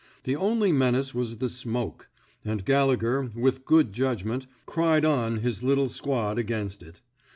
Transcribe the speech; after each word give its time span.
The 0.23 0.35
only 0.35 0.71
menace 0.71 1.13
was 1.13 1.37
the 1.37 1.47
smoke; 1.47 2.09
and 2.43 2.65
Gallegher, 2.65 3.29
with 3.35 3.65
good 3.65 3.93
judgment, 3.93 4.47
cried 4.65 5.05
on 5.05 5.41
his 5.41 5.61
little 5.61 5.89
squad 5.89 6.39
against 6.39 6.81
it. 6.81 7.01